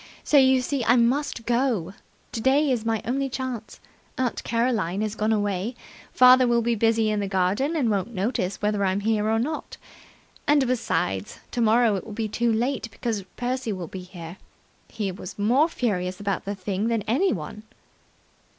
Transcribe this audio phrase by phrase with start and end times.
[0.23, 1.93] So, you see, I must go.
[2.31, 3.79] Today's my only chance.
[4.17, 5.75] Aunt Caroline has gone away.
[6.11, 9.77] Father will be busy in the garden, and won't notice whether I'm here or not.
[10.47, 14.37] And, besides, tomorrow it will be too late, because Percy will be here.
[14.87, 17.61] He was more furious about the thing than anyone."